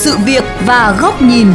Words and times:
sự 0.00 0.16
việc 0.24 0.44
và 0.66 0.98
góc 1.00 1.22
nhìn. 1.22 1.48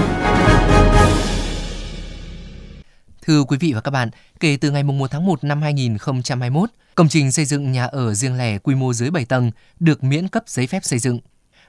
Thưa 3.21 3.43
quý 3.43 3.57
vị 3.57 3.73
và 3.73 3.81
các 3.81 3.91
bạn, 3.91 4.09
kể 4.39 4.57
từ 4.61 4.71
ngày 4.71 4.83
1 4.83 5.11
tháng 5.11 5.25
1 5.25 5.43
năm 5.43 5.61
2021, 5.61 6.69
công 6.95 7.09
trình 7.09 7.31
xây 7.31 7.45
dựng 7.45 7.71
nhà 7.71 7.85
ở 7.85 8.13
riêng 8.13 8.37
lẻ 8.37 8.57
quy 8.57 8.75
mô 8.75 8.93
dưới 8.93 9.11
7 9.11 9.25
tầng 9.25 9.51
được 9.79 10.03
miễn 10.03 10.27
cấp 10.27 10.43
giấy 10.47 10.67
phép 10.67 10.83
xây 10.83 10.99
dựng. 10.99 11.19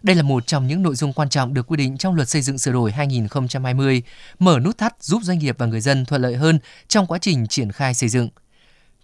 Đây 0.02 0.16
là 0.16 0.22
một 0.22 0.46
trong 0.46 0.66
những 0.66 0.82
nội 0.82 0.94
dung 0.94 1.12
quan 1.12 1.29
trọng 1.29 1.54
được 1.54 1.66
quy 1.66 1.76
định 1.76 1.96
trong 1.96 2.14
luật 2.14 2.29
xây 2.29 2.43
dựng 2.43 2.58
sửa 2.58 2.72
đổi 2.72 2.93
2020, 2.93 4.02
mở 4.38 4.58
nút 4.64 4.79
thắt 4.79 4.95
giúp 5.00 5.22
doanh 5.22 5.38
nghiệp 5.38 5.54
và 5.58 5.66
người 5.66 5.80
dân 5.80 6.04
thuận 6.04 6.22
lợi 6.22 6.36
hơn 6.36 6.58
trong 6.88 7.06
quá 7.06 7.18
trình 7.18 7.46
triển 7.46 7.72
khai 7.72 7.95
xây 7.95 8.08
dựng. 8.08 8.29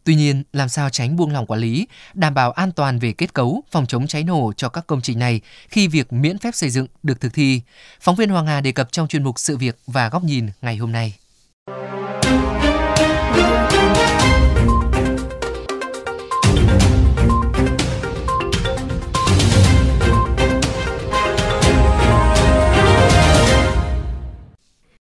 Tuy 0.05 0.15
nhiên, 0.15 0.43
làm 0.53 0.69
sao 0.69 0.91
tránh 0.91 1.17
buông 1.17 1.33
lỏng 1.33 1.47
quản 1.47 1.61
lý, 1.61 1.87
đảm 2.15 2.35
bảo 2.35 2.53
an 2.53 2.73
toàn 2.73 2.99
về 2.99 3.13
kết 3.13 3.35
cấu, 3.35 3.63
phòng 3.71 3.87
chống 3.87 4.07
cháy 4.07 4.25
nổ 4.25 4.53
cho 4.57 4.69
các 4.69 4.87
công 4.87 5.01
trình 5.01 5.19
này 5.19 5.41
khi 5.69 5.89
việc 5.89 6.13
miễn 6.13 6.39
phép 6.39 6.55
xây 6.55 6.71
dựng 6.71 6.87
được 7.03 7.21
thực 7.21 7.35
thi? 7.35 7.61
Phóng 8.01 8.17
viên 8.17 8.31
Hoàng 8.31 8.47
Hà 8.47 8.61
đề 8.61 8.73
cập 8.73 8.93
trong 8.93 9.09
chuyên 9.09 9.25
mục 9.25 9.39
Sự 9.39 9.57
việc 9.57 9.79
và 9.87 10.09
góc 10.09 10.25
nhìn 10.25 10.49
ngày 10.63 10.77
hôm 10.77 10.93
nay. 10.93 11.15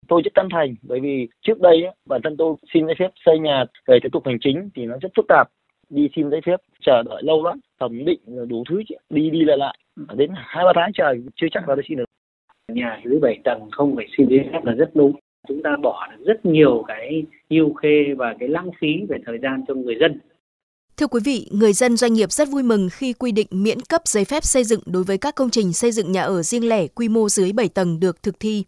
Tôi 0.07 0.21
rất 0.25 0.31
chân 0.35 0.47
thành 0.51 0.75
bởi 0.81 0.99
vì 0.99 1.27
trước 1.41 1.61
đây 1.61 1.83
bản 2.05 2.21
thân 2.23 2.37
tôi 2.37 2.55
xin 2.73 2.85
giấy 2.85 2.95
phép 2.99 3.11
xây 3.25 3.39
nhà 3.39 3.65
về 3.87 3.99
thủ 4.03 4.09
tục 4.11 4.23
hành 4.25 4.37
chính 4.41 4.69
thì 4.75 4.85
nó 4.85 4.95
rất 5.01 5.09
phức 5.15 5.25
tạp. 5.27 5.47
Đi 5.89 6.09
xin 6.15 6.29
giấy 6.29 6.41
phép 6.45 6.59
chờ 6.85 7.03
đợi 7.03 7.23
lâu 7.23 7.43
lắm 7.43 7.59
thẩm 7.79 8.05
định 8.05 8.19
đủ 8.47 8.63
thứ 8.69 8.81
đi 9.09 9.29
đi 9.29 9.43
lại 9.43 9.57
lại. 9.57 9.77
Đến 10.15 10.31
hai 10.35 10.65
ba 10.65 10.71
tháng 10.75 10.91
trời 10.93 11.21
chưa 11.35 11.47
chắc 11.51 11.69
là 11.69 11.75
tôi 11.75 11.83
xin 11.89 11.97
được. 11.97 12.05
Nhà 12.73 13.01
dưới 13.05 13.19
bảy 13.19 13.39
tầng 13.43 13.69
không 13.71 13.95
phải 13.95 14.07
xin 14.17 14.27
giấy 14.29 14.39
phép 14.51 14.59
là 14.63 14.73
rất 14.73 14.89
đúng. 14.93 15.11
Chúng 15.47 15.63
ta 15.63 15.69
bỏ 15.83 16.07
được 16.11 16.25
rất 16.25 16.45
nhiều 16.45 16.83
cái 16.87 17.23
yêu 17.47 17.73
khê 17.73 18.13
và 18.17 18.35
cái 18.39 18.49
lãng 18.49 18.69
phí 18.79 18.87
về 19.09 19.17
thời 19.25 19.37
gian 19.41 19.63
cho 19.67 19.73
người 19.73 19.95
dân. 19.99 20.19
Thưa 20.97 21.07
quý 21.07 21.19
vị, 21.23 21.49
người 21.51 21.73
dân 21.73 21.97
doanh 21.97 22.13
nghiệp 22.13 22.31
rất 22.31 22.49
vui 22.49 22.63
mừng 22.63 22.89
khi 22.91 23.13
quy 23.13 23.31
định 23.31 23.47
miễn 23.51 23.81
cấp 23.81 24.01
giấy 24.05 24.25
phép 24.25 24.43
xây 24.43 24.63
dựng 24.63 24.81
đối 24.85 25.03
với 25.03 25.17
các 25.17 25.35
công 25.35 25.49
trình 25.49 25.73
xây 25.73 25.91
dựng 25.91 26.11
nhà 26.11 26.21
ở 26.21 26.41
riêng 26.41 26.69
lẻ 26.69 26.87
quy 26.87 27.09
mô 27.09 27.29
dưới 27.29 27.51
7 27.53 27.69
tầng 27.69 27.99
được 27.99 28.23
thực 28.23 28.39
thi. 28.39 28.63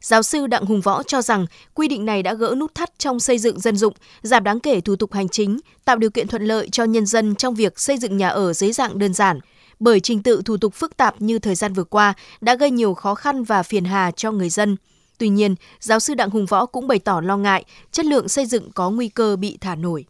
Giáo 0.00 0.22
sư 0.22 0.46
Đặng 0.46 0.64
Hùng 0.64 0.80
Võ 0.80 1.02
cho 1.02 1.22
rằng 1.22 1.46
quy 1.74 1.88
định 1.88 2.04
này 2.04 2.22
đã 2.22 2.34
gỡ 2.34 2.54
nút 2.58 2.74
thắt 2.74 2.98
trong 2.98 3.20
xây 3.20 3.38
dựng 3.38 3.60
dân 3.60 3.76
dụng, 3.76 3.94
giảm 4.22 4.44
đáng 4.44 4.60
kể 4.60 4.80
thủ 4.80 4.96
tục 4.96 5.12
hành 5.12 5.28
chính, 5.28 5.58
tạo 5.84 5.96
điều 5.96 6.10
kiện 6.10 6.28
thuận 6.28 6.42
lợi 6.42 6.68
cho 6.72 6.84
nhân 6.84 7.06
dân 7.06 7.34
trong 7.34 7.54
việc 7.54 7.78
xây 7.78 7.96
dựng 7.96 8.16
nhà 8.16 8.28
ở 8.28 8.52
dưới 8.52 8.72
dạng 8.72 8.98
đơn 8.98 9.12
giản. 9.12 9.38
Bởi 9.80 10.00
trình 10.00 10.22
tự 10.22 10.42
thủ 10.44 10.56
tục 10.56 10.74
phức 10.74 10.96
tạp 10.96 11.14
như 11.22 11.38
thời 11.38 11.54
gian 11.54 11.72
vừa 11.72 11.84
qua 11.84 12.14
đã 12.40 12.54
gây 12.54 12.70
nhiều 12.70 12.94
khó 12.94 13.14
khăn 13.14 13.42
và 13.42 13.62
phiền 13.62 13.84
hà 13.84 14.10
cho 14.10 14.32
người 14.32 14.48
dân. 14.48 14.76
Tuy 15.18 15.28
nhiên, 15.28 15.54
giáo 15.80 16.00
sư 16.00 16.14
Đặng 16.14 16.30
Hùng 16.30 16.46
Võ 16.46 16.66
cũng 16.66 16.86
bày 16.86 16.98
tỏ 16.98 17.20
lo 17.20 17.36
ngại 17.36 17.64
chất 17.90 18.06
lượng 18.06 18.28
xây 18.28 18.46
dựng 18.46 18.70
có 18.74 18.90
nguy 18.90 19.08
cơ 19.08 19.36
bị 19.36 19.58
thả 19.60 19.74
nổi. 19.74 20.04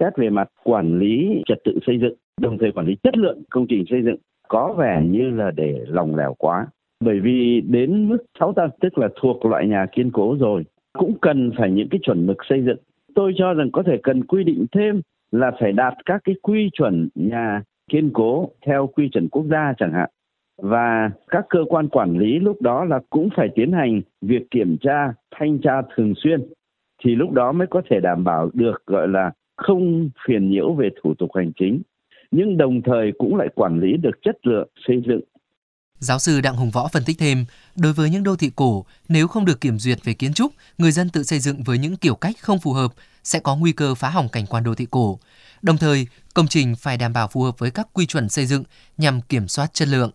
Xét 0.00 0.12
về 0.16 0.30
mặt 0.30 0.48
quản 0.64 0.98
lý 0.98 1.42
trật 1.48 1.58
tự 1.64 1.72
xây 1.86 1.96
dựng, 2.00 2.14
đồng 2.40 2.58
thời 2.60 2.72
quản 2.74 2.86
lý 2.86 2.94
chất 3.02 3.16
lượng 3.16 3.42
công 3.50 3.66
trình 3.68 3.84
xây 3.90 4.00
dựng 4.04 4.16
có 4.48 4.74
vẻ 4.78 5.02
như 5.06 5.30
là 5.30 5.50
để 5.56 5.74
lòng 5.86 6.16
lẻo 6.16 6.34
quá 6.38 6.66
bởi 7.00 7.20
vì 7.20 7.60
đến 7.60 8.08
mức 8.08 8.18
6 8.40 8.52
tầng 8.52 8.70
tức 8.80 8.98
là 8.98 9.08
thuộc 9.20 9.46
loại 9.46 9.66
nhà 9.66 9.86
kiên 9.92 10.10
cố 10.10 10.36
rồi, 10.40 10.64
cũng 10.92 11.18
cần 11.20 11.50
phải 11.58 11.70
những 11.70 11.88
cái 11.88 12.00
chuẩn 12.02 12.26
mực 12.26 12.36
xây 12.48 12.62
dựng. 12.62 12.78
Tôi 13.14 13.32
cho 13.36 13.54
rằng 13.54 13.70
có 13.72 13.82
thể 13.82 13.96
cần 14.02 14.24
quy 14.24 14.44
định 14.44 14.66
thêm 14.72 15.00
là 15.32 15.50
phải 15.60 15.72
đạt 15.72 15.94
các 16.04 16.20
cái 16.24 16.34
quy 16.42 16.70
chuẩn 16.72 17.08
nhà 17.14 17.62
kiên 17.90 18.10
cố 18.14 18.50
theo 18.66 18.86
quy 18.86 19.08
chuẩn 19.08 19.28
quốc 19.28 19.44
gia 19.50 19.72
chẳng 19.78 19.92
hạn. 19.92 20.10
Và 20.62 21.10
các 21.28 21.44
cơ 21.48 21.64
quan 21.68 21.88
quản 21.88 22.18
lý 22.18 22.38
lúc 22.38 22.62
đó 22.62 22.84
là 22.84 23.00
cũng 23.10 23.28
phải 23.36 23.48
tiến 23.54 23.72
hành 23.72 24.00
việc 24.20 24.50
kiểm 24.50 24.76
tra, 24.80 25.12
thanh 25.30 25.58
tra 25.58 25.82
thường 25.96 26.14
xuyên. 26.16 26.40
Thì 27.04 27.14
lúc 27.14 27.30
đó 27.32 27.52
mới 27.52 27.66
có 27.66 27.82
thể 27.90 28.00
đảm 28.00 28.24
bảo 28.24 28.50
được, 28.52 28.86
gọi 28.86 29.08
là, 29.08 29.32
không 29.56 30.10
phiền 30.26 30.50
nhiễu 30.50 30.72
về 30.72 30.88
thủ 31.02 31.14
tục 31.14 31.30
hành 31.34 31.52
chính. 31.56 31.82
Nhưng 32.30 32.56
đồng 32.56 32.82
thời 32.82 33.12
cũng 33.18 33.36
lại 33.36 33.48
quản 33.54 33.80
lý 33.80 33.96
được 33.96 34.22
chất 34.22 34.46
lượng 34.46 34.68
xây 34.86 35.02
dựng. 35.06 35.20
Giáo 36.00 36.18
sư 36.18 36.40
Đặng 36.40 36.56
Hùng 36.56 36.70
Võ 36.70 36.88
phân 36.88 37.04
tích 37.04 37.18
thêm, 37.18 37.44
đối 37.76 37.92
với 37.92 38.10
những 38.10 38.22
đô 38.22 38.36
thị 38.36 38.50
cổ, 38.56 38.84
nếu 39.08 39.28
không 39.28 39.44
được 39.44 39.60
kiểm 39.60 39.78
duyệt 39.78 39.98
về 40.04 40.14
kiến 40.14 40.34
trúc, 40.34 40.52
người 40.78 40.92
dân 40.92 41.10
tự 41.10 41.24
xây 41.24 41.40
dựng 41.40 41.62
với 41.62 41.78
những 41.78 41.96
kiểu 41.96 42.14
cách 42.14 42.36
không 42.40 42.58
phù 42.60 42.72
hợp 42.72 42.92
sẽ 43.24 43.40
có 43.40 43.56
nguy 43.56 43.72
cơ 43.72 43.94
phá 43.94 44.10
hỏng 44.10 44.28
cảnh 44.28 44.46
quan 44.46 44.64
đô 44.64 44.74
thị 44.74 44.86
cổ. 44.90 45.18
Đồng 45.62 45.78
thời, 45.78 46.06
công 46.34 46.48
trình 46.48 46.76
phải 46.76 46.96
đảm 46.96 47.12
bảo 47.12 47.28
phù 47.28 47.42
hợp 47.42 47.58
với 47.58 47.70
các 47.70 47.88
quy 47.92 48.06
chuẩn 48.06 48.28
xây 48.28 48.46
dựng 48.46 48.64
nhằm 48.98 49.20
kiểm 49.20 49.48
soát 49.48 49.74
chất 49.74 49.88
lượng. 49.88 50.10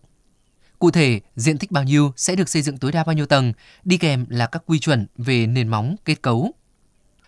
Cụ 0.78 0.90
thể, 0.90 1.20
diện 1.36 1.58
tích 1.58 1.70
bao 1.70 1.84
nhiêu 1.84 2.12
sẽ 2.16 2.36
được 2.36 2.48
xây 2.48 2.62
dựng 2.62 2.78
tối 2.78 2.92
đa 2.92 3.04
bao 3.04 3.14
nhiêu 3.14 3.26
tầng, 3.26 3.52
đi 3.84 3.98
kèm 3.98 4.26
là 4.28 4.46
các 4.46 4.62
quy 4.66 4.78
chuẩn 4.78 5.06
về 5.16 5.46
nền 5.46 5.68
móng, 5.68 5.96
kết 6.04 6.22
cấu. 6.22 6.52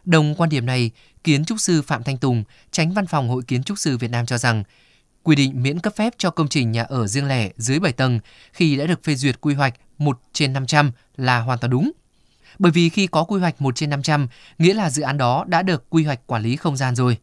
Đồng 0.05 0.35
quan 0.35 0.51
điểm 0.51 0.67
này, 0.67 0.91
kiến 1.25 1.45
trúc 1.45 1.61
sư 1.61 1.83
Phạm 1.83 2.03
Thanh 2.03 2.19
Tùng, 2.19 2.45
tránh 2.71 2.93
văn 2.93 3.07
phòng 3.07 3.29
Hội 3.29 3.43
Kiến 3.43 3.63
trúc 3.63 3.79
sư 3.79 3.99
Việt 3.99 4.11
Nam 4.11 4.27
cho 4.27 4.39
rằng, 4.39 4.65
quy 5.29 5.37
định 5.37 5.63
miễn 5.63 5.81
cấp 5.81 5.97
phép 5.97 6.15
cho 6.19 6.31
công 6.31 6.49
trình 6.49 6.73
nhà 6.73 6.83
ở 6.83 7.07
riêng 7.07 7.29
lẻ 7.29 7.51
dưới 7.57 7.81
7 7.81 7.93
tầng 7.93 8.21
khi 8.53 8.77
đã 8.77 8.87
được 8.87 9.05
phê 9.05 9.15
duyệt 9.15 9.41
quy 9.41 9.55
hoạch 9.55 9.75
1 9.99 10.21
trên 10.33 10.53
500 10.53 10.93
là 11.17 11.41
hoàn 11.41 11.59
toàn 11.59 11.71
đúng. 11.71 11.91
Bởi 12.59 12.73
vì 12.73 12.89
khi 12.89 13.07
có 13.07 13.25
quy 13.25 13.41
hoạch 13.41 13.63
1 13.63 13.77
trên 13.77 13.91
500, 13.91 14.29
nghĩa 14.59 14.75
là 14.75 14.91
dự 14.91 15.03
án 15.03 15.19
đó 15.19 15.45
đã 15.49 15.63
được 15.63 15.91
quy 15.91 16.05
hoạch 16.05 16.27
quản 16.27 16.43
lý 16.43 16.57
không 16.57 16.77
gian 16.77 16.95
rồi. 16.95 17.19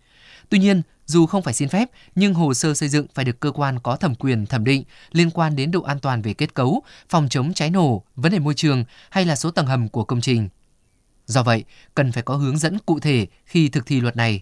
Tuy 0.49 0.59
nhiên, 0.59 0.81
dù 1.05 1.25
không 1.25 1.41
phải 1.41 1.53
xin 1.53 1.69
phép, 1.69 1.89
nhưng 2.15 2.33
hồ 2.33 2.53
sơ 2.53 2.73
xây 2.73 2.89
dựng 2.89 3.05
phải 3.13 3.25
được 3.25 3.39
cơ 3.39 3.51
quan 3.51 3.79
có 3.79 3.95
thẩm 3.95 4.15
quyền 4.15 4.45
thẩm 4.45 4.63
định 4.63 4.83
liên 5.11 5.31
quan 5.31 5.55
đến 5.55 5.71
độ 5.71 5.81
an 5.81 5.99
toàn 5.99 6.21
về 6.21 6.33
kết 6.33 6.53
cấu, 6.53 6.83
phòng 7.09 7.29
chống 7.29 7.53
cháy 7.53 7.69
nổ, 7.69 8.03
vấn 8.15 8.31
đề 8.31 8.39
môi 8.39 8.53
trường 8.53 8.83
hay 9.09 9.25
là 9.25 9.35
số 9.35 9.51
tầng 9.51 9.65
hầm 9.65 9.89
của 9.89 10.03
công 10.03 10.21
trình. 10.21 10.49
Do 11.25 11.43
vậy, 11.43 11.63
cần 11.95 12.11
phải 12.11 12.23
có 12.23 12.35
hướng 12.35 12.57
dẫn 12.57 12.77
cụ 12.85 12.99
thể 12.99 13.27
khi 13.45 13.69
thực 13.69 13.85
thi 13.85 14.01
luật 14.01 14.15
này 14.15 14.41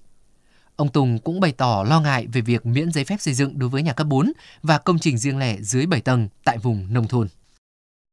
Ông 0.76 0.88
Tùng 0.94 1.18
cũng 1.24 1.40
bày 1.40 1.54
tỏ 1.58 1.84
lo 1.90 2.00
ngại 2.02 2.28
về 2.34 2.42
việc 2.46 2.66
miễn 2.66 2.92
giấy 2.92 3.04
phép 3.10 3.16
xây 3.20 3.34
dựng 3.34 3.52
đối 3.60 3.70
với 3.70 3.82
nhà 3.84 3.94
cấp 3.98 4.08
4 4.10 4.26
và 4.64 4.78
công 4.86 4.98
trình 5.00 5.18
riêng 5.18 5.40
lẻ 5.40 5.56
dưới 5.60 5.86
7 5.92 6.02
tầng 6.06 6.28
tại 6.46 6.58
vùng 6.64 6.78
nông 6.94 7.08
thôn. 7.12 7.28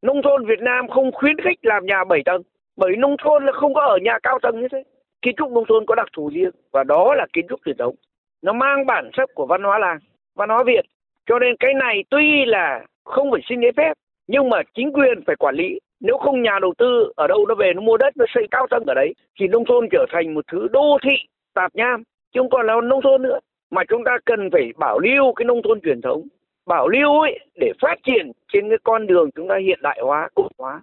Nông 0.03 0.22
thôn 0.25 0.47
Việt 0.47 0.60
Nam 0.60 0.88
không 0.88 1.12
khuyến 1.12 1.37
khích 1.44 1.59
làm 1.62 1.87
nhà 1.87 2.04
7 2.09 2.21
tầng, 2.25 2.43
bởi 2.76 2.97
nông 2.97 3.16
thôn 3.25 3.47
là 3.47 3.53
không 3.53 3.75
có 3.75 3.81
ở 3.81 3.98
nhà 4.03 4.19
cao 4.22 4.38
tầng 4.43 4.60
như 4.60 4.69
thế. 4.72 4.82
Kiến 5.22 5.34
trúc 5.37 5.53
nông 5.53 5.65
thôn 5.69 5.87
có 5.87 5.94
đặc 5.94 6.06
thù 6.16 6.31
riêng 6.34 6.50
và 6.72 6.84
đó 6.84 7.15
là 7.15 7.26
kiến 7.32 7.47
trúc 7.48 7.60
truyền 7.65 7.76
thống. 7.76 7.94
Nó 8.43 8.53
mang 8.53 8.87
bản 8.87 9.10
sắc 9.16 9.28
của 9.34 9.47
văn 9.47 9.62
hóa 9.62 9.78
làng, 9.78 9.98
văn 10.34 10.48
hóa 10.48 10.62
Việt. 10.66 10.84
Cho 11.28 11.38
nên 11.38 11.56
cái 11.60 11.75
này 11.75 12.04
tuy 12.10 12.44
là 12.47 12.84
không 13.04 13.31
phải 13.31 13.41
xin 13.48 13.60
giấy 13.60 13.72
phép, 13.77 13.92
nhưng 14.27 14.48
mà 14.50 14.62
chính 14.75 14.92
quyền 14.92 15.25
phải 15.27 15.37
quản 15.37 15.54
lý. 15.54 15.78
Nếu 16.00 16.19
không 16.19 16.42
nhà 16.42 16.59
đầu 16.62 16.75
tư 16.78 17.12
ở 17.16 17.27
đâu 17.27 17.47
nó 17.48 17.54
về 17.54 17.72
nó 17.75 17.81
mua 17.81 17.97
đất 17.97 18.16
nó 18.16 18.25
xây 18.34 18.47
cao 18.50 18.66
tầng 18.71 18.84
ở 18.87 18.94
đấy 18.94 19.15
thì 19.41 19.47
nông 19.48 19.65
thôn 19.69 19.88
trở 19.92 20.06
thành 20.12 20.34
một 20.34 20.44
thứ 20.53 20.69
đô 20.71 20.98
thị 21.03 21.16
tạp 21.54 21.75
nham 21.75 22.03
chứ 22.34 22.41
không 22.41 22.50
còn 22.50 22.66
là 22.66 22.74
nông 22.84 23.02
thôn 23.02 23.22
nữa 23.22 23.38
mà 23.70 23.82
chúng 23.88 24.02
ta 24.04 24.12
cần 24.26 24.48
phải 24.52 24.72
bảo 24.78 24.98
lưu 24.98 25.32
cái 25.36 25.44
nông 25.44 25.62
thôn 25.64 25.80
truyền 25.80 26.00
thống 26.00 26.28
bảo 26.66 26.88
lưu 26.88 27.20
ấy 27.20 27.38
để 27.60 27.72
phát 27.82 27.94
triển 28.06 28.32
trên 28.52 28.68
cái 28.68 28.78
con 28.84 29.06
đường 29.06 29.30
chúng 29.36 29.48
ta 29.48 29.54
hiện 29.66 29.78
đại 29.82 29.98
hóa 30.02 30.28
cổ 30.34 30.48
hóa 30.58 30.82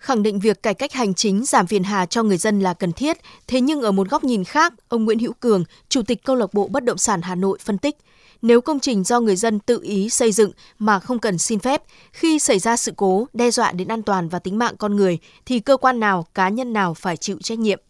khẳng 0.00 0.22
định 0.22 0.38
việc 0.38 0.62
cải 0.62 0.74
cách 0.74 0.92
hành 0.92 1.14
chính 1.14 1.44
giảm 1.44 1.66
phiền 1.66 1.82
hà 1.82 2.06
cho 2.06 2.22
người 2.22 2.36
dân 2.36 2.60
là 2.60 2.74
cần 2.74 2.92
thiết. 2.92 3.16
Thế 3.48 3.60
nhưng 3.60 3.82
ở 3.82 3.92
một 3.92 4.08
góc 4.10 4.24
nhìn 4.24 4.44
khác, 4.44 4.72
ông 4.88 5.04
Nguyễn 5.04 5.18
Hữu 5.18 5.32
Cường, 5.40 5.64
Chủ 5.88 6.02
tịch 6.02 6.18
Câu 6.24 6.36
lạc 6.36 6.54
bộ 6.54 6.68
Bất 6.72 6.84
động 6.84 6.98
sản 6.98 7.20
Hà 7.22 7.34
Nội 7.34 7.58
phân 7.60 7.78
tích, 7.78 7.96
nếu 8.42 8.60
công 8.60 8.80
trình 8.80 9.04
do 9.04 9.20
người 9.20 9.36
dân 9.36 9.60
tự 9.60 9.80
ý 9.82 10.08
xây 10.08 10.32
dựng 10.32 10.50
mà 10.78 10.98
không 10.98 11.18
cần 11.18 11.38
xin 11.38 11.58
phép, 11.58 11.82
khi 12.12 12.38
xảy 12.38 12.58
ra 12.58 12.76
sự 12.76 12.92
cố 12.96 13.26
đe 13.32 13.50
dọa 13.50 13.72
đến 13.72 13.88
an 13.88 14.02
toàn 14.02 14.28
và 14.28 14.38
tính 14.38 14.58
mạng 14.58 14.74
con 14.78 14.96
người 14.96 15.18
thì 15.46 15.60
cơ 15.60 15.76
quan 15.76 16.00
nào, 16.00 16.24
cá 16.34 16.48
nhân 16.48 16.72
nào 16.72 16.94
phải 16.94 17.16
chịu 17.16 17.36
trách 17.42 17.58
nhiệm? 17.58 17.80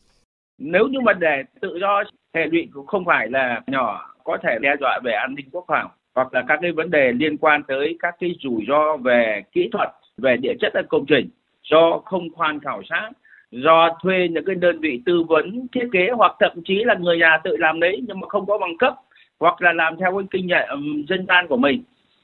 Nếu 0.59 0.87
như 0.91 0.99
mà 1.05 1.13
để 1.13 1.43
tự 1.61 1.79
do 1.81 2.03
hệ 2.35 2.47
lụy 2.47 2.69
cũng 2.73 2.87
không 2.87 3.05
phải 3.05 3.29
là 3.29 3.61
nhỏ, 3.67 4.15
có 4.25 4.37
thể 4.43 4.59
đe 4.61 4.77
dọa 4.81 5.01
về 5.05 5.13
an 5.13 5.35
ninh 5.35 5.47
quốc 5.53 5.65
phòng, 5.69 5.91
hoặc 6.15 6.35
là 6.35 6.45
các 6.49 6.59
cái 6.63 6.73
vấn 6.73 6.91
đề 6.91 7.13
liên 7.13 7.37
quan 7.37 7.63
tới 7.63 7.97
các 8.01 8.15
cái 8.21 8.35
rủi 8.43 8.65
ro 8.69 8.97
về 8.97 9.43
kỹ 9.53 9.69
thuật, 9.73 9.89
về 10.17 10.37
địa 10.37 10.55
chất 10.61 10.73
ở 10.75 10.83
công 10.89 11.07
trình, 11.09 11.29
do 11.63 12.01
không 12.05 12.29
khoan 12.35 12.61
khảo 12.61 12.83
sát, 12.91 13.11
do 13.51 13.99
thuê 14.03 14.29
những 14.31 14.45
cái 14.45 14.55
đơn 14.55 14.81
vị 14.81 15.03
tư 15.07 15.23
vấn, 15.29 15.67
thiết 15.73 15.89
kế 15.93 16.09
hoặc 16.17 16.37
thậm 16.41 16.53
chí 16.65 16.75
là 16.85 16.95
người 16.95 17.19
nhà 17.19 17.39
tự 17.45 17.57
làm 17.57 17.81
đấy 17.81 18.01
nhưng 18.07 18.21
mà 18.21 18.29
không 18.29 18.47
có 18.47 18.59
bằng 18.59 18.79
cấp, 18.79 18.95
hoặc 19.41 19.63
là 19.63 19.73
làm 19.73 19.97
theo 19.97 20.19
cái 20.19 20.27
kinh 20.31 20.47
nghiệm 20.47 21.05
dân 21.09 21.27
gian 21.27 21.47
của 21.49 21.57
mình. 21.57 21.83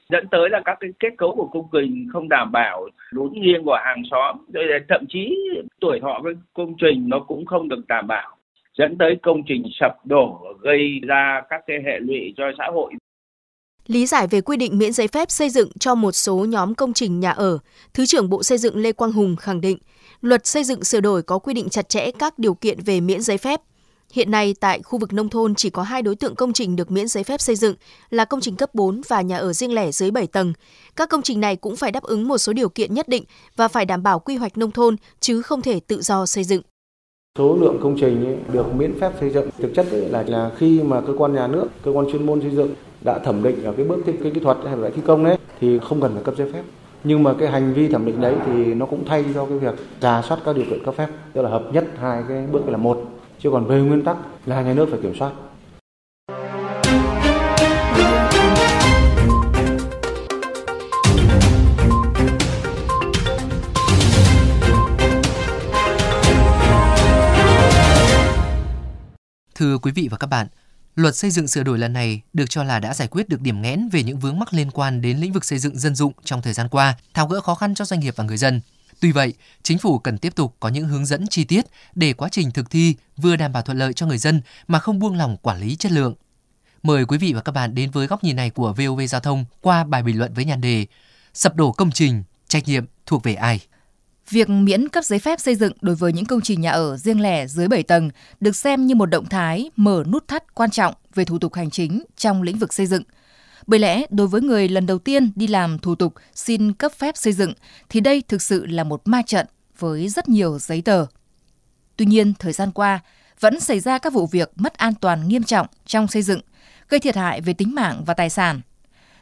Dẫn 0.09 0.27
tới 0.27 0.49
là 0.49 0.61
các 0.65 0.77
cái 0.79 0.89
kết 0.99 1.09
cấu 1.17 1.35
của 1.35 1.47
công 1.47 1.67
trình 1.71 2.07
không 2.13 2.29
đảm 2.29 2.51
bảo 2.51 2.87
lún 3.09 3.33
nghiêng 3.33 3.63
của 3.63 3.79
hàng 3.85 4.01
xóm, 4.11 4.37
rồi 4.53 4.65
thậm 4.89 5.05
chí 5.09 5.37
tuổi 5.79 5.99
thọ 5.99 6.21
cái 6.23 6.33
công 6.53 6.73
trình 6.81 7.09
nó 7.09 7.19
cũng 7.19 7.45
không 7.45 7.69
được 7.69 7.87
đảm 7.87 8.07
bảo 8.07 8.36
dẫn 8.77 8.95
tới 8.99 9.15
công 9.23 9.41
trình 9.47 9.63
sập 9.79 10.05
đổ 10.05 10.45
gây 10.61 10.99
ra 11.07 11.41
các 11.49 11.61
cái 11.67 11.77
hệ 11.85 11.99
lụy 11.99 12.33
cho 12.37 12.43
xã 12.57 12.63
hội. 12.73 12.93
Lý 13.87 14.05
giải 14.05 14.27
về 14.27 14.41
quy 14.41 14.57
định 14.57 14.77
miễn 14.77 14.93
giấy 14.93 15.07
phép 15.07 15.31
xây 15.31 15.49
dựng 15.49 15.69
cho 15.79 15.95
một 15.95 16.11
số 16.11 16.45
nhóm 16.45 16.75
công 16.75 16.93
trình 16.93 17.19
nhà 17.19 17.31
ở, 17.31 17.57
Thứ 17.93 18.05
trưởng 18.05 18.29
Bộ 18.29 18.43
Xây 18.43 18.57
dựng 18.57 18.77
Lê 18.77 18.91
Quang 18.91 19.11
Hùng 19.11 19.35
khẳng 19.35 19.61
định, 19.61 19.77
luật 20.21 20.45
xây 20.45 20.63
dựng 20.63 20.83
sửa 20.83 21.01
đổi 21.01 21.23
có 21.23 21.39
quy 21.39 21.53
định 21.53 21.69
chặt 21.69 21.89
chẽ 21.89 22.11
các 22.19 22.39
điều 22.39 22.53
kiện 22.53 22.79
về 22.85 22.99
miễn 22.99 23.21
giấy 23.21 23.37
phép. 23.37 23.61
Hiện 24.13 24.31
nay 24.31 24.55
tại 24.59 24.81
khu 24.81 24.99
vực 24.99 25.13
nông 25.13 25.29
thôn 25.29 25.55
chỉ 25.55 25.69
có 25.69 25.83
hai 25.83 26.01
đối 26.01 26.15
tượng 26.15 26.35
công 26.35 26.53
trình 26.53 26.75
được 26.75 26.91
miễn 26.91 27.07
giấy 27.07 27.23
phép 27.23 27.41
xây 27.41 27.55
dựng 27.55 27.75
là 28.09 28.25
công 28.25 28.41
trình 28.41 28.55
cấp 28.55 28.75
4 28.75 29.01
và 29.07 29.21
nhà 29.21 29.37
ở 29.37 29.53
riêng 29.53 29.73
lẻ 29.73 29.91
dưới 29.91 30.11
7 30.11 30.27
tầng. 30.27 30.53
Các 30.95 31.09
công 31.09 31.21
trình 31.21 31.39
này 31.39 31.55
cũng 31.55 31.75
phải 31.75 31.91
đáp 31.91 32.03
ứng 32.03 32.27
một 32.27 32.37
số 32.37 32.53
điều 32.53 32.69
kiện 32.69 32.93
nhất 32.93 33.07
định 33.09 33.23
và 33.55 33.67
phải 33.67 33.85
đảm 33.85 34.03
bảo 34.03 34.19
quy 34.19 34.35
hoạch 34.35 34.57
nông 34.57 34.71
thôn 34.71 34.95
chứ 35.19 35.41
không 35.41 35.61
thể 35.61 35.79
tự 35.79 36.01
do 36.01 36.25
xây 36.25 36.43
dựng. 36.43 36.61
Số 37.37 37.57
lượng 37.61 37.77
công 37.81 37.97
trình 37.99 38.25
ấy 38.25 38.35
được 38.53 38.75
miễn 38.75 38.99
phép 38.99 39.11
xây 39.19 39.29
dựng 39.29 39.49
thực 39.59 39.73
chất 39.75 39.85
là 39.91 40.23
là 40.27 40.51
khi 40.57 40.81
mà 40.83 41.01
cơ 41.01 41.13
quan 41.17 41.33
nhà 41.33 41.47
nước, 41.47 41.67
cơ 41.83 41.91
quan 41.91 42.05
chuyên 42.11 42.25
môn 42.25 42.41
xây 42.41 42.51
dựng 42.51 42.69
đã 43.01 43.19
thẩm 43.19 43.43
định 43.43 43.63
ở 43.63 43.73
cái 43.77 43.85
bước 43.85 43.97
thiết 44.05 44.23
kế 44.23 44.29
kỹ 44.29 44.39
thuật 44.39 44.57
hay 44.65 44.77
là 44.77 44.89
thi 44.89 45.01
công 45.05 45.23
đấy 45.23 45.37
thì 45.59 45.79
không 45.79 46.01
cần 46.01 46.13
phải 46.13 46.23
cấp 46.23 46.33
giấy 46.37 46.51
phép. 46.53 46.61
Nhưng 47.03 47.23
mà 47.23 47.33
cái 47.33 47.49
hành 47.49 47.73
vi 47.73 47.87
thẩm 47.87 48.05
định 48.05 48.21
đấy 48.21 48.35
thì 48.45 48.73
nó 48.73 48.85
cũng 48.85 49.03
thay 49.05 49.25
cho 49.33 49.45
cái 49.45 49.57
việc 49.57 49.75
giả 50.01 50.21
soát 50.21 50.37
các 50.45 50.55
điều 50.55 50.65
kiện 50.69 50.83
cấp 50.85 50.95
phép, 50.95 51.07
tức 51.33 51.41
là 51.41 51.49
hợp 51.49 51.63
nhất 51.73 51.85
hai 51.99 52.23
cái 52.27 52.47
bước 52.51 52.69
là 52.69 52.77
một. 52.77 53.03
Chứ 53.39 53.51
còn 53.51 53.65
về 53.65 53.79
nguyên 53.79 54.03
tắc 54.03 54.17
là 54.45 54.61
nhà 54.61 54.73
nước 54.73 54.87
phải 54.91 54.99
kiểm 55.01 55.15
soát. 55.15 55.31
Thưa 69.57 69.77
quý 69.77 69.91
vị 69.91 70.07
và 70.11 70.17
các 70.17 70.27
bạn, 70.27 70.47
luật 70.95 71.15
xây 71.15 71.31
dựng 71.31 71.47
sửa 71.47 71.63
đổi 71.63 71.79
lần 71.79 71.93
này 71.93 72.21
được 72.33 72.49
cho 72.49 72.63
là 72.63 72.79
đã 72.79 72.93
giải 72.93 73.07
quyết 73.07 73.29
được 73.29 73.41
điểm 73.41 73.61
nghẽn 73.61 73.89
về 73.89 74.03
những 74.03 74.19
vướng 74.19 74.39
mắc 74.39 74.53
liên 74.53 74.71
quan 74.71 75.01
đến 75.01 75.17
lĩnh 75.17 75.33
vực 75.33 75.45
xây 75.45 75.59
dựng 75.59 75.79
dân 75.79 75.95
dụng 75.95 76.13
trong 76.23 76.41
thời 76.41 76.53
gian 76.53 76.69
qua, 76.69 76.97
tháo 77.13 77.27
gỡ 77.27 77.41
khó 77.41 77.55
khăn 77.55 77.75
cho 77.75 77.85
doanh 77.85 77.99
nghiệp 77.99 78.13
và 78.17 78.23
người 78.23 78.37
dân. 78.37 78.61
Tuy 78.99 79.11
vậy, 79.11 79.33
chính 79.63 79.77
phủ 79.77 79.99
cần 79.99 80.17
tiếp 80.17 80.35
tục 80.35 80.55
có 80.59 80.69
những 80.69 80.87
hướng 80.87 81.05
dẫn 81.05 81.27
chi 81.27 81.43
tiết 81.43 81.65
để 81.95 82.13
quá 82.13 82.29
trình 82.31 82.51
thực 82.51 82.69
thi 82.69 82.95
vừa 83.17 83.35
đảm 83.35 83.53
bảo 83.53 83.63
thuận 83.63 83.77
lợi 83.77 83.93
cho 83.93 84.05
người 84.05 84.17
dân 84.17 84.41
mà 84.67 84.79
không 84.79 84.99
buông 84.99 85.17
lỏng 85.17 85.37
quản 85.37 85.59
lý 85.59 85.75
chất 85.75 85.91
lượng. 85.91 86.15
Mời 86.83 87.05
quý 87.05 87.17
vị 87.17 87.33
và 87.33 87.41
các 87.41 87.51
bạn 87.51 87.75
đến 87.75 87.91
với 87.91 88.07
góc 88.07 88.23
nhìn 88.23 88.35
này 88.35 88.49
của 88.49 88.73
VOV 88.73 89.01
Giao 89.09 89.21
thông 89.21 89.45
qua 89.61 89.83
bài 89.83 90.03
bình 90.03 90.19
luận 90.19 90.33
với 90.33 90.45
nhan 90.45 90.61
đề 90.61 90.85
Sập 91.33 91.55
đổ 91.55 91.71
công 91.71 91.91
trình, 91.91 92.23
trách 92.47 92.67
nhiệm 92.67 92.85
thuộc 93.05 93.23
về 93.23 93.35
ai? 93.35 93.59
Việc 94.29 94.49
miễn 94.49 94.89
cấp 94.89 95.03
giấy 95.03 95.19
phép 95.19 95.39
xây 95.39 95.55
dựng 95.55 95.73
đối 95.81 95.95
với 95.95 96.13
những 96.13 96.25
công 96.25 96.41
trình 96.41 96.61
nhà 96.61 96.71
ở 96.71 96.97
riêng 96.97 97.21
lẻ 97.21 97.47
dưới 97.47 97.67
7 97.67 97.83
tầng 97.83 98.09
được 98.39 98.55
xem 98.55 98.87
như 98.87 98.95
một 98.95 99.05
động 99.05 99.25
thái 99.25 99.71
mở 99.75 100.03
nút 100.07 100.27
thắt 100.27 100.55
quan 100.55 100.69
trọng 100.69 100.93
về 101.15 101.25
thủ 101.25 101.39
tục 101.39 101.53
hành 101.53 101.69
chính 101.69 102.03
trong 102.17 102.41
lĩnh 102.41 102.57
vực 102.57 102.73
xây 102.73 102.85
dựng. 102.85 103.03
Bởi 103.67 103.79
lẽ, 103.79 104.05
đối 104.09 104.27
với 104.27 104.41
người 104.41 104.69
lần 104.69 104.85
đầu 104.85 104.99
tiên 104.99 105.31
đi 105.35 105.47
làm 105.47 105.79
thủ 105.79 105.95
tục 105.95 106.13
xin 106.35 106.73
cấp 106.73 106.91
phép 106.91 107.17
xây 107.17 107.33
dựng 107.33 107.53
thì 107.89 107.99
đây 107.99 108.23
thực 108.27 108.41
sự 108.41 108.65
là 108.65 108.83
một 108.83 109.01
ma 109.05 109.21
trận 109.21 109.47
với 109.79 110.09
rất 110.09 110.29
nhiều 110.29 110.59
giấy 110.59 110.81
tờ. 110.81 111.05
Tuy 111.97 112.05
nhiên, 112.05 112.33
thời 112.39 112.53
gian 112.53 112.71
qua, 112.71 112.99
vẫn 113.39 113.59
xảy 113.59 113.79
ra 113.79 113.97
các 113.97 114.13
vụ 114.13 114.27
việc 114.27 114.51
mất 114.55 114.73
an 114.73 114.93
toàn 115.01 115.27
nghiêm 115.27 115.43
trọng 115.43 115.67
trong 115.85 116.07
xây 116.07 116.21
dựng, 116.21 116.39
gây 116.89 116.99
thiệt 116.99 117.15
hại 117.15 117.41
về 117.41 117.53
tính 117.53 117.75
mạng 117.75 118.03
và 118.05 118.13
tài 118.13 118.29
sản 118.29 118.61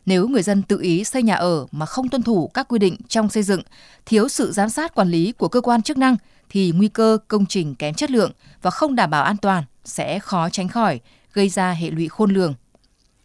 nếu 0.05 0.27
người 0.27 0.43
dân 0.43 0.61
tự 0.61 0.81
ý 0.81 1.03
xây 1.03 1.23
nhà 1.23 1.35
ở 1.35 1.65
mà 1.71 1.85
không 1.85 2.09
tuân 2.09 2.23
thủ 2.23 2.47
các 2.47 2.67
quy 2.67 2.79
định 2.79 2.95
trong 3.07 3.29
xây 3.29 3.43
dựng, 3.43 3.61
thiếu 4.05 4.27
sự 4.27 4.51
giám 4.51 4.69
sát 4.69 4.95
quản 4.95 5.09
lý 5.09 5.31
của 5.31 5.47
cơ 5.47 5.61
quan 5.61 5.81
chức 5.81 5.97
năng 5.97 6.17
thì 6.49 6.71
nguy 6.75 6.87
cơ 6.87 7.17
công 7.27 7.45
trình 7.45 7.75
kém 7.75 7.93
chất 7.93 8.11
lượng 8.11 8.31
và 8.61 8.71
không 8.71 8.95
đảm 8.95 9.09
bảo 9.09 9.23
an 9.23 9.37
toàn 9.37 9.63
sẽ 9.83 10.19
khó 10.19 10.49
tránh 10.49 10.67
khỏi, 10.67 10.99
gây 11.33 11.49
ra 11.49 11.71
hệ 11.71 11.89
lụy 11.89 12.07
khôn 12.07 12.31
lường. 12.31 12.53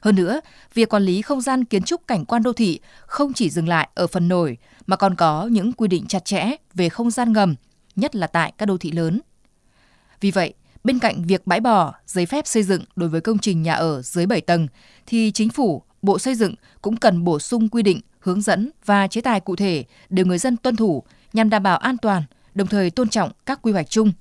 Hơn 0.01 0.17
nữa, 0.17 0.41
việc 0.75 0.89
quản 0.89 1.03
lý 1.03 1.23
không 1.23 1.41
gian 1.41 1.65
kiến 1.65 1.83
trúc 1.83 2.07
cảnh 2.07 2.25
quan 2.25 2.43
đô 2.43 2.53
thị 2.53 2.81
không 3.07 3.33
chỉ 3.33 3.51
dừng 3.51 3.69
lại 3.69 3.89
ở 3.95 4.07
phần 4.07 4.29
nổi 4.29 4.57
mà 4.87 4.97
còn 4.97 5.15
có 5.15 5.47
những 5.47 5.73
quy 5.73 5.89
định 5.89 6.07
chặt 6.07 6.25
chẽ 6.25 6.51
về 6.75 6.89
không 6.89 7.11
gian 7.11 7.33
ngầm, 7.33 7.55
nhất 7.97 8.17
là 8.17 8.27
tại 8.27 8.53
các 8.59 8.67
đô 8.67 8.79
thị 8.79 8.93
lớn. 8.93 9.21
Vì 10.21 10.31
vậy, 10.31 10.55
bên 10.85 10.99
cạnh 10.99 11.25
việc 11.25 11.47
bãi 11.47 11.61
bỏ 11.61 11.95
giấy 12.07 12.27
phép 12.27 12.47
xây 12.47 12.63
dựng 12.63 12.85
đối 12.97 13.09
với 13.09 13.21
công 13.21 13.39
trình 13.39 13.63
nhà 13.63 13.75
ở 13.75 14.03
dưới 14.03 14.27
7 14.27 14.41
tầng 14.41 14.69
thì 15.07 15.31
chính 15.35 15.51
phủ 15.51 15.83
Bộ 16.03 16.19
Xây 16.19 16.35
dựng 16.35 16.55
cũng 16.83 16.97
cần 16.97 17.25
bổ 17.25 17.39
sung 17.39 17.69
quy 17.69 17.83
định, 17.83 18.01
hướng 18.21 18.41
dẫn 18.41 18.71
và 18.85 19.07
chế 19.07 19.21
tài 19.21 19.41
cụ 19.41 19.57
thể 19.57 19.85
để 20.09 20.25
người 20.25 20.39
dân 20.39 20.57
tuân 20.57 20.77
thủ 20.77 21.03
nhằm 21.33 21.51
đảm 21.51 21.63
bảo 21.63 21.79
an 21.79 21.97
toàn, 22.03 22.23
đồng 22.55 22.67
thời 22.67 22.91
tôn 22.91 23.09
trọng 23.09 23.31
các 23.47 23.63
quy 23.63 23.73
hoạch 23.73 23.91
chung. 23.91 24.13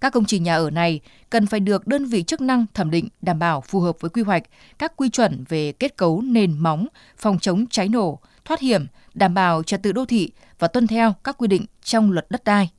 Các 0.00 0.12
công 0.12 0.24
trình 0.24 0.42
nhà 0.42 0.56
ở 0.56 0.70
này 0.70 1.00
cần 1.30 1.46
phải 1.46 1.60
được 1.60 1.86
đơn 1.86 2.04
vị 2.04 2.22
chức 2.22 2.40
năng 2.40 2.66
thẩm 2.74 2.90
định 2.90 3.08
đảm 3.22 3.38
bảo 3.38 3.60
phù 3.60 3.80
hợp 3.80 3.96
với 4.00 4.10
quy 4.10 4.22
hoạch, 4.22 4.42
các 4.78 4.92
quy 4.96 5.10
chuẩn 5.10 5.44
về 5.48 5.72
kết 5.72 5.96
cấu 5.96 6.22
nền 6.22 6.58
móng, 6.58 6.86
phòng 7.16 7.38
chống 7.38 7.66
cháy 7.66 7.88
nổ, 7.88 8.18
thoát 8.44 8.60
hiểm, 8.60 8.86
đảm 9.14 9.34
bảo 9.34 9.62
trật 9.62 9.82
tự 9.82 9.92
đô 9.92 10.04
thị 10.04 10.30
và 10.58 10.68
tuân 10.68 10.86
theo 10.86 11.14
các 11.24 11.38
quy 11.38 11.48
định 11.48 11.64
trong 11.82 12.12
luật 12.12 12.26
đất 12.30 12.44
đai. 12.44 12.70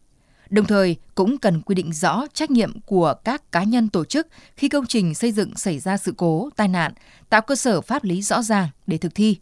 Đồng 0.50 0.66
thời, 0.66 0.96
cũng 1.16 1.38
cần 1.38 1.62
quy 1.62 1.75
định 1.75 1.94
rõ 1.94 2.25
trách 2.34 2.51
nhiệm 2.51 2.80
của 2.80 3.13
các 3.24 3.51
cá 3.51 3.63
nhân 3.63 3.90
tổ 3.90 4.06
chức 4.06 4.28
khi 4.56 4.69
công 4.69 4.86
trình 4.86 5.16
xây 5.16 5.31
dựng 5.31 5.56
xảy 5.56 5.80
ra 5.80 5.98
sự 5.98 6.13
cố, 6.18 6.50
tai 6.56 6.68
nạn, 6.68 6.94
tạo 7.30 7.42
cơ 7.42 7.56
sở 7.56 7.81
pháp 7.81 8.04
lý 8.04 8.22
rõ 8.22 8.42
ràng 8.42 8.69
để 8.88 8.98
thực 8.98 9.16
thi. 9.16 9.38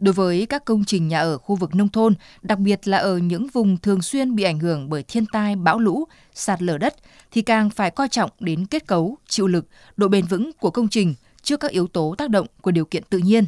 Đối 0.00 0.12
với 0.12 0.46
các 0.46 0.64
công 0.64 0.84
trình 0.84 1.08
nhà 1.08 1.20
ở 1.20 1.38
khu 1.38 1.56
vực 1.56 1.74
nông 1.74 1.88
thôn, 1.88 2.14
đặc 2.42 2.58
biệt 2.58 2.88
là 2.88 2.98
ở 2.98 3.18
những 3.18 3.46
vùng 3.52 3.76
thường 3.76 4.02
xuyên 4.02 4.34
bị 4.34 4.42
ảnh 4.42 4.58
hưởng 4.58 4.90
bởi 4.90 5.02
thiên 5.02 5.26
tai, 5.26 5.56
bão 5.56 5.78
lũ, 5.78 6.04
sạt 6.34 6.62
lở 6.62 6.78
đất, 6.78 6.94
thì 7.30 7.42
càng 7.42 7.70
phải 7.70 7.90
coi 7.90 8.08
trọng 8.08 8.30
đến 8.40 8.66
kết 8.66 8.86
cấu, 8.86 9.16
chịu 9.28 9.46
lực, 9.46 9.66
độ 9.96 10.08
bền 10.08 10.26
vững 10.26 10.50
của 10.60 10.70
công 10.70 10.88
trình 10.88 11.14
trước 11.42 11.60
các 11.60 11.70
yếu 11.70 11.86
tố 11.86 12.14
tác 12.18 12.30
động 12.30 12.46
của 12.60 12.70
điều 12.70 12.84
kiện 12.84 13.02
tự 13.10 13.18
nhiên. 13.18 13.44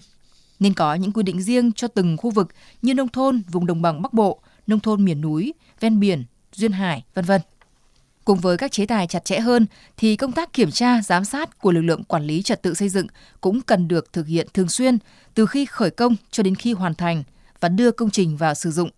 Nên 0.58 0.74
có 0.74 0.94
những 0.94 1.12
quy 1.12 1.22
định 1.22 1.42
riêng 1.42 1.72
cho 1.72 1.88
từng 1.88 2.16
khu 2.16 2.30
vực 2.30 2.48
như 2.82 2.94
nông 2.94 3.08
thôn, 3.08 3.42
vùng 3.50 3.66
đồng 3.66 3.82
bằng 3.82 4.02
Bắc 4.02 4.12
Bộ, 4.12 4.40
nông 4.66 4.80
thôn 4.80 5.04
miền 5.04 5.20
núi, 5.20 5.54
ven 5.80 6.00
biển, 6.00 6.24
duyên 6.56 6.72
hải, 6.72 7.04
vân 7.14 7.24
vân. 7.24 7.40
Cùng 8.24 8.38
với 8.38 8.56
các 8.56 8.72
chế 8.72 8.86
tài 8.86 9.06
chặt 9.06 9.24
chẽ 9.24 9.40
hơn 9.40 9.66
thì 9.96 10.16
công 10.16 10.32
tác 10.32 10.52
kiểm 10.52 10.70
tra, 10.70 11.02
giám 11.02 11.24
sát 11.24 11.58
của 11.58 11.72
lực 11.72 11.80
lượng 11.80 12.04
quản 12.04 12.24
lý 12.24 12.42
trật 12.42 12.62
tự 12.62 12.74
xây 12.74 12.88
dựng 12.88 13.06
cũng 13.40 13.60
cần 13.60 13.88
được 13.88 14.12
thực 14.12 14.26
hiện 14.26 14.46
thường 14.54 14.68
xuyên 14.68 14.98
từ 15.34 15.46
khi 15.46 15.64
khởi 15.66 15.90
công 15.90 16.16
cho 16.30 16.42
đến 16.42 16.54
khi 16.54 16.72
hoàn 16.72 16.94
thành 16.94 17.22
và 17.60 17.68
đưa 17.68 17.90
công 17.90 18.10
trình 18.10 18.36
vào 18.36 18.54
sử 18.54 18.70
dụng. 18.70 18.90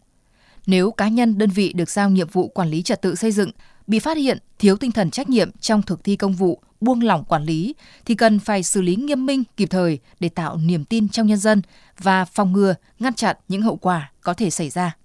Nếu 0.66 0.90
cá 0.90 1.08
nhân 1.08 1.38
đơn 1.38 1.50
vị 1.50 1.72
được 1.72 1.90
giao 1.90 2.10
nhiệm 2.10 2.28
vụ 2.28 2.48
quản 2.48 2.68
lý 2.68 2.82
trật 2.82 3.02
tự 3.02 3.14
xây 3.14 3.32
dựng 3.32 3.50
bị 3.86 3.98
phát 3.98 4.16
hiện 4.16 4.38
thiếu 4.58 4.76
tinh 4.76 4.92
thần 4.92 5.10
trách 5.10 5.28
nhiệm 5.28 5.50
trong 5.60 5.82
thực 5.82 6.04
thi 6.04 6.16
công 6.16 6.32
vụ, 6.32 6.62
buông 6.80 7.02
lỏng 7.02 7.24
quản 7.24 7.44
lý 7.44 7.74
thì 8.04 8.14
cần 8.14 8.38
phải 8.38 8.62
xử 8.62 8.82
lý 8.82 8.96
nghiêm 8.96 9.26
minh 9.26 9.42
kịp 9.56 9.68
thời 9.70 9.98
để 10.20 10.28
tạo 10.28 10.56
niềm 10.56 10.84
tin 10.84 11.08
trong 11.08 11.26
nhân 11.26 11.38
dân 11.38 11.62
và 11.98 12.24
phòng 12.24 12.52
ngừa, 12.52 12.74
ngăn 12.98 13.14
chặn 13.14 13.36
những 13.48 13.62
hậu 13.62 13.76
quả 13.76 14.12
có 14.20 14.34
thể 14.34 14.50
xảy 14.50 14.70
ra. 14.70 14.96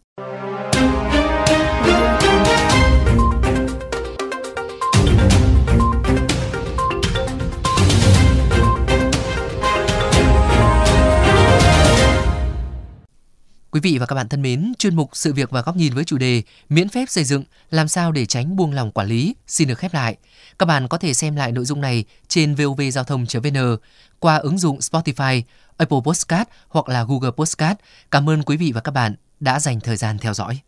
Quý 13.73 13.79
vị 13.79 13.97
và 13.97 14.05
các 14.05 14.15
bạn 14.15 14.29
thân 14.29 14.41
mến, 14.41 14.73
chuyên 14.79 14.95
mục 14.95 15.09
Sự 15.13 15.33
việc 15.33 15.49
và 15.49 15.61
góc 15.61 15.75
nhìn 15.75 15.93
với 15.93 16.03
chủ 16.03 16.17
đề 16.17 16.43
Miễn 16.69 16.89
phép 16.89 17.09
xây 17.09 17.23
dựng, 17.23 17.43
làm 17.69 17.87
sao 17.87 18.11
để 18.11 18.25
tránh 18.25 18.55
buông 18.55 18.73
lỏng 18.73 18.91
quản 18.91 19.07
lý 19.07 19.35
xin 19.47 19.67
được 19.67 19.79
khép 19.79 19.93
lại. 19.93 20.17
Các 20.59 20.65
bạn 20.65 20.87
có 20.87 20.97
thể 20.97 21.13
xem 21.13 21.35
lại 21.35 21.51
nội 21.51 21.65
dung 21.65 21.81
này 21.81 22.05
trên 22.27 22.55
vovgiao 22.55 23.03
thông.vn 23.03 23.77
qua 24.19 24.35
ứng 24.35 24.57
dụng 24.57 24.79
Spotify, 24.79 25.41
Apple 25.77 25.97
Podcast 26.05 26.47
hoặc 26.67 26.89
là 26.89 27.03
Google 27.03 27.31
Podcast. 27.31 27.77
Cảm 28.11 28.29
ơn 28.29 28.43
quý 28.43 28.57
vị 28.57 28.71
và 28.71 28.81
các 28.81 28.91
bạn 28.91 29.15
đã 29.39 29.59
dành 29.59 29.79
thời 29.79 29.97
gian 29.97 30.17
theo 30.17 30.33
dõi. 30.33 30.59